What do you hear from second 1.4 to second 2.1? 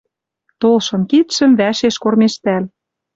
вӓшеш